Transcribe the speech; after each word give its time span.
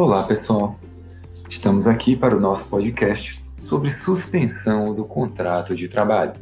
Olá, 0.00 0.22
pessoal. 0.22 0.78
Estamos 1.50 1.88
aqui 1.88 2.14
para 2.14 2.36
o 2.36 2.38
nosso 2.38 2.68
podcast 2.68 3.44
sobre 3.56 3.90
suspensão 3.90 4.94
do 4.94 5.04
contrato 5.04 5.74
de 5.74 5.88
trabalho. 5.88 6.34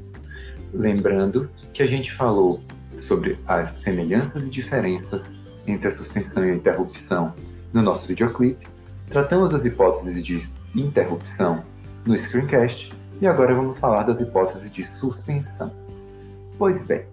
Lembrando 0.75 1.48
que 1.73 1.82
a 1.82 1.87
gente 1.87 2.12
falou 2.12 2.61
sobre 2.98 3.38
as 3.46 3.70
semelhanças 3.70 4.46
e 4.46 4.50
diferenças 4.50 5.37
entre 5.66 5.88
a 5.88 5.91
suspensão 5.91 6.45
e 6.45 6.51
a 6.51 6.55
interrupção 6.55 7.32
no 7.73 7.80
nosso 7.80 8.06
videoclipe, 8.06 8.69
tratamos 9.09 9.51
das 9.51 9.65
hipóteses 9.65 10.23
de 10.23 10.46
interrupção 10.74 11.65
no 12.04 12.15
screencast 12.15 12.93
e 13.23 13.27
agora 13.27 13.54
vamos 13.54 13.79
falar 13.79 14.02
das 14.02 14.20
hipóteses 14.20 14.70
de 14.70 14.84
suspensão. 14.84 15.74
Pois 16.59 16.84
bem, 16.84 17.07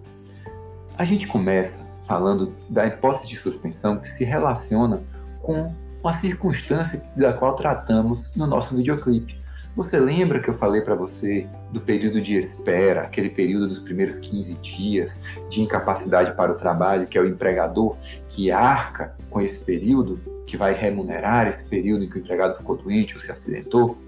a 0.98 1.06
gente 1.06 1.26
começa 1.26 1.80
falando 2.06 2.52
da 2.68 2.86
hipótese 2.86 3.28
de 3.28 3.36
suspensão 3.36 3.96
que 3.96 4.08
se 4.08 4.24
relaciona 4.24 5.02
com 5.40 5.72
uma 6.04 6.12
circunstância 6.12 7.02
da 7.16 7.32
qual 7.32 7.56
tratamos 7.56 8.36
no 8.36 8.46
nosso 8.46 8.76
videoclipe. 8.76 9.38
Você 9.74 9.98
lembra 9.98 10.38
que 10.38 10.50
eu 10.50 10.54
falei 10.54 10.82
para 10.82 10.94
você 10.94 11.48
do 11.72 11.80
período 11.80 12.20
de 12.20 12.38
espera, 12.38 13.00
aquele 13.00 13.30
período 13.30 13.66
dos 13.66 13.78
primeiros 13.78 14.18
15 14.18 14.54
dias 14.56 15.18
de 15.50 15.62
incapacidade 15.62 16.36
para 16.36 16.52
o 16.52 16.58
trabalho, 16.58 17.06
que 17.06 17.16
é 17.16 17.20
o 17.20 17.26
empregador 17.26 17.96
que 18.28 18.52
arca 18.52 19.14
com 19.30 19.40
esse 19.40 19.58
período, 19.58 20.20
que 20.46 20.58
vai 20.58 20.74
remunerar 20.74 21.48
esse 21.48 21.64
período 21.64 22.04
em 22.04 22.08
que 22.08 22.18
o 22.18 22.20
empregado 22.20 22.56
ficou 22.58 22.76
doente 22.76 23.14
ou 23.14 23.20
se 23.20 23.32
acidentou? 23.32 23.98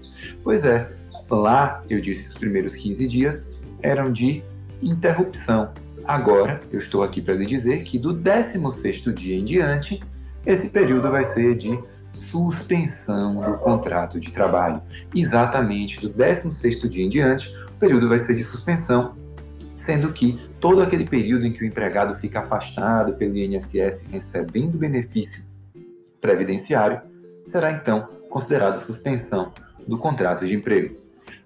Pois 0.43 0.63
é, 0.63 0.89
lá 1.29 1.83
eu 1.89 1.99
disse 1.99 2.23
que 2.23 2.29
os 2.29 2.35
primeiros 2.35 2.75
15 2.75 3.07
dias 3.07 3.45
eram 3.81 4.11
de 4.11 4.43
interrupção. 4.81 5.71
Agora 6.05 6.61
eu 6.71 6.77
estou 6.77 7.03
aqui 7.03 7.21
para 7.21 7.33
lhe 7.33 7.45
dizer 7.45 7.83
que 7.83 7.97
do 7.97 8.13
16º 8.13 9.11
dia 9.11 9.35
em 9.35 9.43
diante 9.43 9.99
esse 10.45 10.69
período 10.69 11.11
vai 11.11 11.25
ser 11.25 11.55
de 11.55 11.77
suspensão 12.17 13.35
do 13.35 13.57
contrato 13.57 14.19
de 14.19 14.31
trabalho. 14.31 14.81
Exatamente 15.15 15.99
do 16.01 16.09
16º 16.09 16.87
dia 16.87 17.05
em 17.05 17.09
diante, 17.09 17.55
o 17.69 17.79
período 17.79 18.09
vai 18.09 18.19
ser 18.19 18.35
de 18.35 18.43
suspensão, 18.43 19.15
sendo 19.75 20.11
que 20.11 20.39
todo 20.59 20.81
aquele 20.81 21.05
período 21.05 21.45
em 21.45 21.53
que 21.53 21.63
o 21.63 21.65
empregado 21.65 22.15
fica 22.15 22.39
afastado 22.39 23.13
pelo 23.13 23.37
INSS 23.37 24.05
recebendo 24.11 24.77
benefício 24.77 25.45
previdenciário 26.19 27.01
será 27.45 27.71
então 27.71 28.09
considerado 28.29 28.77
suspensão 28.77 29.53
do 29.87 29.97
contrato 29.97 30.45
de 30.45 30.55
emprego. 30.55 30.95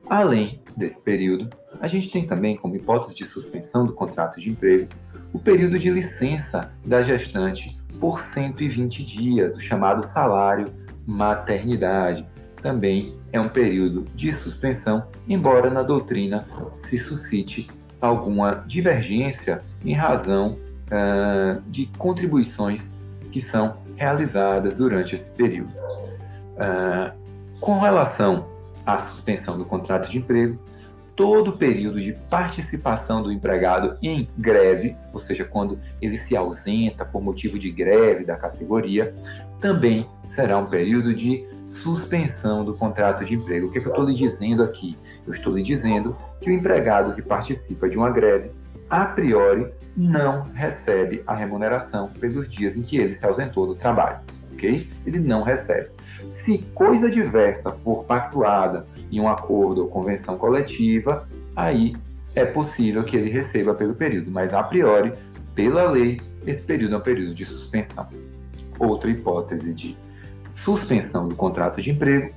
Além 0.10 0.60
desse 0.76 1.02
período, 1.02 1.50
a 1.80 1.88
gente 1.88 2.10
tem 2.10 2.26
também 2.26 2.58
como 2.58 2.76
hipótese 2.76 3.14
de 3.14 3.24
suspensão 3.24 3.86
do 3.86 3.94
contrato 3.94 4.40
de 4.40 4.50
emprego 4.50 4.88
o 5.34 5.40
período 5.40 5.80
de 5.80 5.90
licença 5.90 6.72
da 6.86 7.02
gestante 7.02 7.80
por 8.02 8.20
120 8.20 9.06
dias, 9.06 9.56
o 9.56 9.60
chamado 9.60 10.04
salário 10.04 10.74
maternidade. 11.06 12.28
Também 12.62 13.16
é 13.32 13.40
um 13.40 13.48
período 13.48 14.08
de 14.16 14.32
suspensão, 14.32 15.06
embora 15.28 15.70
na 15.70 15.84
doutrina 15.84 16.46
se 16.72 16.98
suscite 16.98 17.70
alguma 18.02 18.64
divergência 18.68 19.62
em 19.86 19.94
razão 19.94 20.58
uh, 20.88 21.62
de 21.68 21.86
contribuições 21.98 23.00
que 23.32 23.40
são 23.40 23.78
realizadas 23.96 24.76
durante 24.76 25.16
esse 25.16 25.36
período. 25.36 25.72
Uh, 26.56 27.60
com 27.60 27.80
relação 27.80 28.48
à 28.86 29.00
suspensão 29.00 29.58
do 29.58 29.66
contrato 29.66 30.10
de 30.10 30.18
emprego, 30.18 30.60
todo 31.22 31.52
o 31.52 31.58
período 31.58 32.02
de 32.02 32.14
participação 32.32 33.22
do 33.22 33.32
empregado 33.32 33.96
em 34.02 34.28
greve, 34.36 34.96
ou 35.14 35.20
seja, 35.20 35.46
quando 35.46 35.80
ele 36.02 36.18
se 36.18 36.36
ausenta 36.36 37.06
por 37.06 37.22
motivo 37.22 37.60
de 37.60 37.70
greve 37.70 38.26
da 38.26 38.36
categoria, 38.36 39.14
também 39.60 40.04
será 40.26 40.58
um 40.58 40.66
período 40.66 41.14
de 41.14 41.48
suspensão 41.64 42.66
do 42.66 42.76
contrato 42.76 43.24
de 43.24 43.36
emprego. 43.36 43.68
O 43.68 43.70
que, 43.70 43.78
é 43.78 43.82
que 43.82 43.88
eu 43.88 43.92
estou 43.92 44.04
lhe 44.04 44.16
dizendo 44.16 44.64
aqui? 44.64 44.98
Eu 45.28 45.32
estou 45.32 45.56
lhe 45.56 45.62
dizendo 45.62 46.18
que 46.42 46.50
o 46.50 46.54
empregado 46.54 47.14
que 47.14 47.22
participa 47.22 47.88
de 47.88 48.00
uma 48.00 48.10
greve, 48.10 48.50
a 48.90 49.06
priori, 49.06 49.72
não 49.96 50.50
recebe 50.56 51.22
a 51.28 51.36
remuneração 51.36 52.08
pelos 52.20 52.50
dias 52.50 52.76
em 52.76 52.82
que 52.82 52.98
ele 52.98 53.14
se 53.14 53.24
ausentou 53.24 53.68
do 53.68 53.76
trabalho, 53.76 54.22
ok? 54.54 54.88
Ele 55.06 55.20
não 55.20 55.44
recebe. 55.44 55.92
Se 56.32 56.58
coisa 56.74 57.12
diversa 57.12 57.72
for 57.72 58.06
pactuada 58.06 58.88
em 59.12 59.20
um 59.20 59.28
acordo 59.28 59.82
ou 59.82 59.88
convenção 59.88 60.38
coletiva, 60.38 61.28
aí 61.56 61.96
é 62.34 62.46
possível 62.46 63.04
que 63.04 63.18
ele 63.18 63.30
receba 63.30 63.74
pelo 63.74 63.94
período, 63.94 64.32
mas 64.32 64.54
a 64.54 64.64
priori, 64.64 65.14
pela 65.54 65.90
lei, 65.90 66.22
esse 66.46 66.62
período 66.62 66.96
é 66.96 66.98
um 66.98 67.02
período 67.02 67.34
de 67.34 67.46
suspensão. 67.46 68.08
Outra 68.80 69.12
hipótese 69.12 69.74
de 69.74 69.98
suspensão 70.48 71.28
do 71.28 71.36
contrato 71.36 71.82
de 71.82 71.92
emprego 71.92 72.34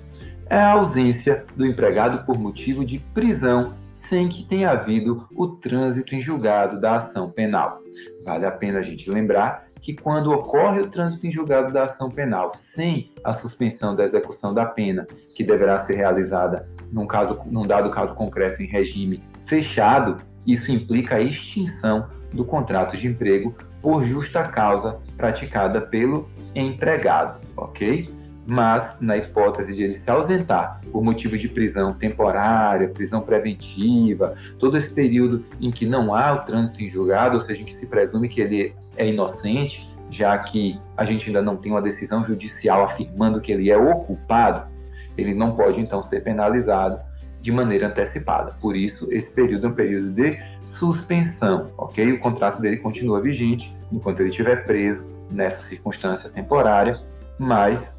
é 0.46 0.58
a 0.58 0.72
ausência 0.72 1.44
do 1.56 1.66
empregado 1.66 2.24
por 2.26 2.38
motivo 2.38 2.84
de 2.84 2.98
prisão 2.98 3.72
sem 4.08 4.28
que 4.28 4.44
tenha 4.44 4.70
havido 4.70 5.26
o 5.34 5.48
trânsito 5.48 6.14
em 6.14 6.20
julgado 6.20 6.80
da 6.80 6.96
ação 6.96 7.30
penal. 7.30 7.80
Vale 8.24 8.44
a 8.44 8.50
pena 8.50 8.78
a 8.78 8.82
gente 8.82 9.10
lembrar 9.10 9.64
que 9.80 9.94
quando 9.94 10.32
ocorre 10.32 10.80
o 10.80 10.90
trânsito 10.90 11.26
em 11.26 11.30
julgado 11.30 11.72
da 11.72 11.84
ação 11.84 12.10
penal 12.10 12.52
sem 12.54 13.10
a 13.22 13.32
suspensão 13.32 13.94
da 13.94 14.04
execução 14.04 14.52
da 14.52 14.64
pena, 14.64 15.06
que 15.34 15.44
deverá 15.44 15.78
ser 15.78 15.96
realizada 15.96 16.66
num, 16.92 17.06
caso, 17.06 17.42
num 17.46 17.66
dado 17.66 17.90
caso 17.90 18.14
concreto 18.14 18.62
em 18.62 18.66
regime 18.66 19.22
fechado, 19.44 20.22
isso 20.46 20.70
implica 20.70 21.16
a 21.16 21.20
extinção 21.20 22.08
do 22.32 22.44
contrato 22.44 22.96
de 22.96 23.06
emprego 23.06 23.54
por 23.80 24.02
justa 24.02 24.42
causa 24.42 24.98
praticada 25.16 25.80
pelo 25.80 26.28
empregado, 26.54 27.40
ok? 27.56 28.23
Mas 28.46 28.98
na 29.00 29.16
hipótese 29.16 29.74
de 29.74 29.84
ele 29.84 29.94
se 29.94 30.10
ausentar 30.10 30.80
por 30.92 31.02
motivo 31.02 31.36
de 31.38 31.48
prisão 31.48 31.94
temporária, 31.94 32.88
prisão 32.88 33.20
preventiva, 33.20 34.34
todo 34.58 34.76
esse 34.76 34.90
período 34.90 35.44
em 35.60 35.70
que 35.70 35.86
não 35.86 36.14
há 36.14 36.32
o 36.34 36.44
trânsito 36.44 36.82
em 36.82 36.88
julgado, 36.88 37.34
ou 37.34 37.40
seja, 37.40 37.62
em 37.62 37.64
que 37.64 37.74
se 37.74 37.86
presume 37.86 38.28
que 38.28 38.40
ele 38.40 38.74
é 38.96 39.08
inocente, 39.08 39.88
já 40.10 40.36
que 40.38 40.78
a 40.96 41.04
gente 41.04 41.28
ainda 41.28 41.42
não 41.42 41.56
tem 41.56 41.72
uma 41.72 41.82
decisão 41.82 42.22
judicial 42.22 42.84
afirmando 42.84 43.40
que 43.40 43.52
ele 43.52 43.70
é 43.70 43.76
o 43.76 43.94
culpado, 44.00 44.68
ele 45.16 45.34
não 45.34 45.54
pode 45.54 45.80
então 45.80 46.02
ser 46.02 46.22
penalizado 46.22 47.00
de 47.40 47.52
maneira 47.52 47.88
antecipada. 47.88 48.52
Por 48.60 48.76
isso, 48.76 49.06
esse 49.10 49.30
período 49.30 49.66
é 49.66 49.70
um 49.70 49.74
período 49.74 50.10
de 50.10 50.38
suspensão, 50.64 51.70
ok? 51.76 52.12
O 52.12 52.18
contrato 52.18 52.60
dele 52.60 52.78
continua 52.78 53.20
vigente 53.20 53.74
enquanto 53.92 54.20
ele 54.20 54.30
estiver 54.30 54.64
preso 54.64 55.08
nessa 55.30 55.60
circunstância 55.62 56.30
temporária, 56.30 56.98
mas 57.38 57.93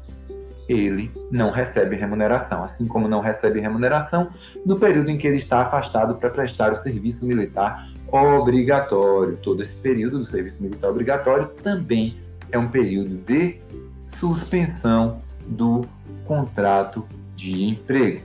ele 0.68 1.10
não 1.30 1.50
recebe 1.50 1.96
remuneração, 1.96 2.62
assim 2.62 2.86
como 2.86 3.08
não 3.08 3.20
recebe 3.20 3.60
remuneração 3.60 4.30
no 4.64 4.78
período 4.78 5.10
em 5.10 5.18
que 5.18 5.26
ele 5.26 5.36
está 5.36 5.60
afastado 5.60 6.16
para 6.16 6.30
prestar 6.30 6.72
o 6.72 6.76
serviço 6.76 7.26
militar 7.26 7.88
obrigatório. 8.10 9.36
Todo 9.42 9.62
esse 9.62 9.76
período 9.76 10.18
do 10.18 10.24
serviço 10.24 10.62
militar 10.62 10.90
obrigatório 10.90 11.48
também 11.62 12.18
é 12.50 12.58
um 12.58 12.68
período 12.68 13.16
de 13.16 13.58
suspensão 14.00 15.20
do 15.46 15.84
contrato 16.24 17.06
de 17.34 17.64
emprego. 17.64 18.22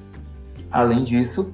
Além 0.72 1.03
disso, 1.03 1.53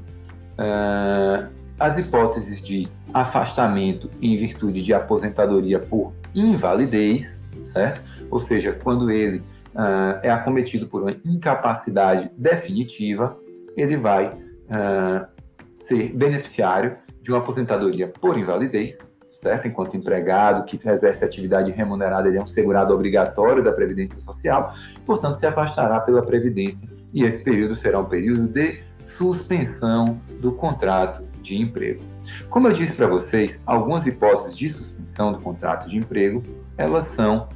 uh, 0.54 1.52
as 1.80 1.98
hipóteses 1.98 2.62
de 2.62 2.88
afastamento 3.14 4.10
em 4.22 4.36
virtude 4.36 4.82
de 4.82 4.94
aposentadoria 4.94 5.80
por 5.80 6.14
invalidez, 6.36 7.44
certo? 7.64 8.02
Ou 8.30 8.40
seja, 8.40 8.74
quando 8.74 9.10
ele 9.10 9.42
uh, 9.78 10.20
é 10.24 10.32
acometido 10.32 10.88
por 10.88 11.04
uma 11.04 11.12
incapacidade 11.24 12.32
definitiva, 12.36 13.38
ele 13.78 13.96
vai 13.96 14.26
uh, 14.28 15.28
ser 15.76 16.14
beneficiário 16.14 16.98
de 17.22 17.32
uma 17.32 17.38
aposentadoria 17.40 18.08
por 18.08 18.38
invalidez, 18.38 18.98
certo? 19.30 19.68
Enquanto 19.68 19.96
empregado 19.96 20.66
que 20.66 20.76
exerce 20.90 21.24
atividade 21.24 21.72
remunerada, 21.72 22.28
ele 22.28 22.38
é 22.38 22.42
um 22.42 22.48
segurado 22.48 22.94
obrigatório 22.94 23.64
da 23.64 23.72
Previdência 23.72 24.20
Social, 24.20 24.74
portanto, 25.06 25.36
se 25.36 25.46
afastará 25.46 26.00
pela 26.00 26.24
Previdência 26.24 26.90
e 27.14 27.24
esse 27.24 27.44
período 27.44 27.76
será 27.76 28.00
um 28.00 28.06
período 28.06 28.48
de 28.48 28.82
suspensão 29.00 30.20
do 30.42 30.52
contrato 30.52 31.24
de 31.42 31.56
emprego. 31.56 32.04
Como 32.50 32.68
eu 32.68 32.74
disse 32.74 32.94
para 32.94 33.08
vocês, 33.08 33.64
algumas 33.66 34.06
hipóteses 34.06 34.58
de 34.58 34.70
suspensão 34.70 35.32
do 35.32 35.40
contrato 35.40 35.88
de 35.88 35.98
emprego, 35.98 36.44
elas 36.78 37.06
são 37.06 37.48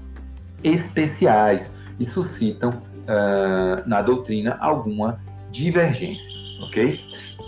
especiais, 0.63 1.80
e 1.99 2.05
suscitam 2.05 2.69
uh, 2.69 3.87
na 3.87 4.01
doutrina 4.01 4.57
alguma 4.59 5.19
divergência, 5.51 6.33
ok? 6.63 6.99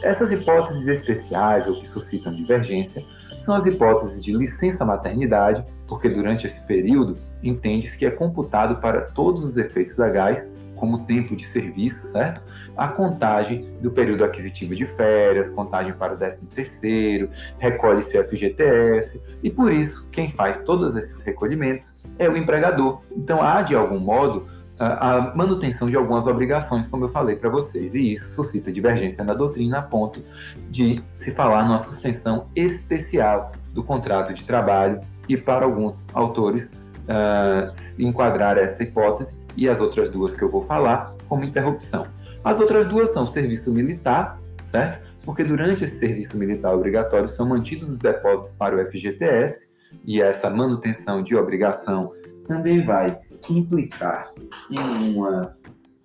Essas 0.02 0.32
hipóteses 0.32 0.88
especiais 0.88 1.68
ou 1.68 1.80
que 1.80 1.88
suscitam 1.88 2.34
divergência 2.34 3.04
são 3.38 3.56
as 3.56 3.66
hipóteses 3.66 4.24
de 4.24 4.34
licença 4.34 4.86
maternidade, 4.86 5.66
porque 5.88 6.10
durante 6.10 6.46
esse 6.46 6.66
período 6.66 7.18
entende-se 7.42 7.98
que 7.98 8.06
é 8.06 8.12
computado 8.12 8.80
para 8.80 9.02
todos 9.02 9.44
os 9.44 9.58
efeitos 9.58 9.98
legais 9.98 10.54
como 10.84 11.06
tempo 11.06 11.34
de 11.34 11.46
serviço, 11.46 12.08
certo? 12.08 12.42
A 12.76 12.90
contagem 12.90 13.72
do 13.82 13.90
período 13.90 14.26
aquisitivo 14.26 14.76
de 14.76 14.86
férias, 14.86 15.50
contagem 15.50 15.94
para 15.94 16.14
o 16.14 16.18
13 16.18 16.46
terceiro, 16.48 17.30
recolhe-se 17.58 18.20
o 18.20 18.24
FGTS, 18.26 19.24
e 19.42 19.50
por 19.50 19.72
isso 19.72 20.10
quem 20.12 20.30
faz 20.30 20.62
todos 20.64 20.98
esses 20.98 21.24
recolhimentos 21.24 22.04
é 22.20 22.28
o 22.28 22.36
empregador. 22.36 23.00
Então 23.16 23.42
há, 23.42 23.62
de 23.62 23.74
algum 23.74 23.98
modo, 23.98 24.46
a 24.78 25.32
manutenção 25.34 25.90
de 25.90 25.96
algumas 25.96 26.28
obrigações, 26.28 26.86
como 26.86 27.06
eu 27.06 27.10
falei 27.10 27.38
para 27.38 27.50
vocês, 27.50 27.96
e 27.96 28.12
isso 28.12 28.36
suscita 28.36 28.70
divergência 28.70 29.24
na 29.24 29.34
doutrina 29.34 29.80
a 29.80 29.84
ponto 29.84 30.22
de 30.70 31.02
se 31.16 31.32
falar 31.32 31.64
numa 31.64 31.80
suspensão 31.80 32.48
especial 32.54 33.54
do 33.72 33.86
contrato 33.86 34.34
de 34.34 34.44
trabalho 34.44 35.00
e 35.30 35.38
para 35.38 35.64
alguns 35.64 36.10
autores 36.14 36.78
uh, 37.04 37.70
enquadrar 38.00 38.58
essa 38.58 38.84
hipótese 38.84 39.42
e 39.56 39.70
as 39.70 39.80
outras 39.80 40.10
duas 40.10 40.36
que 40.36 40.44
eu 40.44 40.50
vou 40.50 40.62
falar 40.62 41.16
como 41.28 41.44
interrupção. 41.44 42.08
As 42.44 42.60
outras 42.60 42.86
duas 42.86 43.12
são 43.12 43.26
serviço 43.26 43.72
militar, 43.72 44.38
certo? 44.62 45.12
Porque 45.24 45.44
durante 45.44 45.84
esse 45.84 46.00
serviço 46.00 46.38
militar 46.38 46.74
obrigatório 46.74 47.28
são 47.28 47.48
mantidos 47.48 47.90
os 47.90 48.00
depósitos 48.00 48.54
para 48.54 48.76
o 48.76 48.86
FGTS 48.86 49.74
e 50.06 50.22
essa 50.22 50.50
manutenção 50.50 51.22
de 51.22 51.36
obrigação 51.36 52.12
também 52.48 52.86
vai 52.86 53.18
implicar 53.50 54.34
em 54.70 55.16
uma 55.16 55.56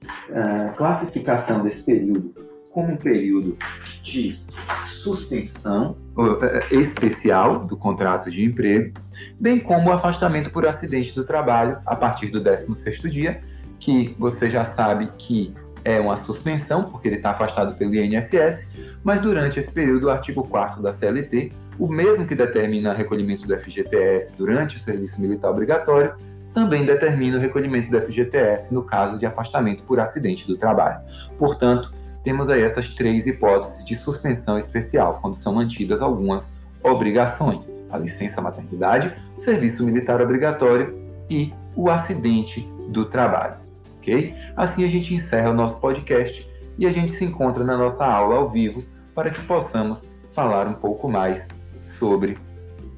uh, 0.02 0.76
classificação 0.76 1.62
desse 1.62 1.84
período 1.84 2.47
como 2.70 2.92
um 2.92 2.96
período 2.96 3.56
de 4.02 4.38
suspensão 4.86 5.96
uh, 6.16 6.74
especial 6.74 7.66
do 7.66 7.76
contrato 7.76 8.30
de 8.30 8.44
emprego, 8.44 8.92
bem 9.38 9.58
como 9.60 9.90
o 9.90 9.92
afastamento 9.92 10.50
por 10.50 10.66
acidente 10.66 11.14
do 11.14 11.24
trabalho 11.24 11.78
a 11.86 11.96
partir 11.96 12.28
do 12.30 12.40
16º 12.40 13.08
dia, 13.08 13.40
que 13.78 14.14
você 14.18 14.50
já 14.50 14.64
sabe 14.64 15.10
que 15.18 15.54
é 15.84 16.00
uma 16.00 16.16
suspensão, 16.16 16.90
porque 16.90 17.08
ele 17.08 17.16
está 17.16 17.30
afastado 17.30 17.76
pelo 17.76 17.94
INSS, 17.94 18.72
mas 19.02 19.20
durante 19.20 19.58
esse 19.58 19.72
período, 19.72 20.06
o 20.06 20.10
artigo 20.10 20.42
4 20.42 20.82
da 20.82 20.92
CLT, 20.92 21.52
o 21.78 21.86
mesmo 21.86 22.26
que 22.26 22.34
determina 22.34 22.90
o 22.90 22.94
recolhimento 22.94 23.46
do 23.46 23.56
FGTS 23.56 24.36
durante 24.36 24.76
o 24.76 24.80
serviço 24.80 25.20
militar 25.20 25.50
obrigatório, 25.50 26.14
também 26.52 26.84
determina 26.84 27.38
o 27.38 27.40
recolhimento 27.40 27.90
do 27.90 28.00
FGTS 28.00 28.74
no 28.74 28.82
caso 28.82 29.16
de 29.16 29.24
afastamento 29.26 29.84
por 29.84 30.00
acidente 30.00 30.46
do 30.46 30.56
trabalho. 30.56 31.00
Portanto, 31.38 31.92
temos 32.22 32.50
aí 32.50 32.62
essas 32.62 32.94
três 32.94 33.26
hipóteses 33.26 33.84
de 33.84 33.94
suspensão 33.94 34.58
especial, 34.58 35.18
quando 35.20 35.34
são 35.34 35.54
mantidas 35.54 36.02
algumas 36.02 36.56
obrigações: 36.82 37.70
a 37.90 37.98
licença 37.98 38.40
maternidade, 38.40 39.14
o 39.36 39.40
serviço 39.40 39.84
militar 39.84 40.20
obrigatório 40.20 40.98
e 41.30 41.52
o 41.74 41.90
acidente 41.90 42.60
do 42.88 43.04
trabalho. 43.04 43.56
Ok? 43.98 44.34
Assim 44.56 44.84
a 44.84 44.88
gente 44.88 45.14
encerra 45.14 45.50
o 45.50 45.54
nosso 45.54 45.80
podcast 45.80 46.48
e 46.78 46.86
a 46.86 46.90
gente 46.90 47.12
se 47.12 47.24
encontra 47.24 47.64
na 47.64 47.76
nossa 47.76 48.06
aula 48.06 48.36
ao 48.36 48.48
vivo 48.48 48.82
para 49.14 49.30
que 49.30 49.42
possamos 49.42 50.10
falar 50.30 50.66
um 50.66 50.74
pouco 50.74 51.08
mais 51.08 51.48
sobre 51.82 52.38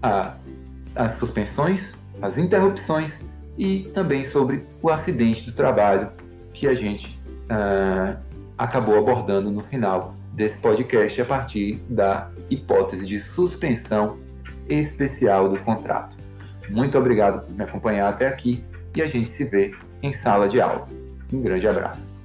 a, 0.02 0.34
as 0.94 1.12
suspensões, 1.12 1.94
as 2.20 2.36
interrupções 2.36 3.28
e 3.56 3.90
também 3.94 4.24
sobre 4.24 4.66
o 4.82 4.90
acidente 4.90 5.44
do 5.46 5.52
trabalho 5.52 6.10
que 6.52 6.66
a 6.66 6.74
gente 6.74 7.20
uh, 7.50 8.16
acabou 8.60 8.98
abordando 8.98 9.50
no 9.50 9.62
final 9.62 10.14
desse 10.34 10.58
podcast 10.58 11.18
a 11.18 11.24
partir 11.24 11.82
da 11.88 12.30
hipótese 12.50 13.06
de 13.06 13.18
suspensão 13.18 14.18
especial 14.68 15.48
do 15.48 15.58
contrato. 15.60 16.14
Muito 16.68 16.96
obrigado 16.98 17.46
por 17.46 17.54
me 17.54 17.64
acompanhar 17.64 18.10
até 18.10 18.28
aqui 18.28 18.62
e 18.94 19.00
a 19.00 19.06
gente 19.06 19.30
se 19.30 19.44
vê 19.44 19.74
em 20.02 20.12
sala 20.12 20.46
de 20.46 20.60
aula. 20.60 20.86
Um 21.32 21.40
grande 21.40 21.66
abraço. 21.66 22.19